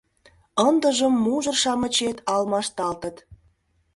[0.67, 3.15] Ындыжым мужыр-шамычет алмашталтыт.